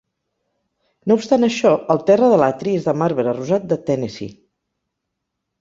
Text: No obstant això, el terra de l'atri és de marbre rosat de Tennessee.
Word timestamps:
No 1.11 1.17
obstant 1.19 1.47
això, 1.49 1.73
el 1.95 2.01
terra 2.09 2.31
de 2.33 2.39
l'atri 2.45 2.73
és 2.79 2.87
de 2.89 2.97
marbre 3.03 3.37
rosat 3.41 3.71
de 3.75 3.81
Tennessee. 3.91 4.35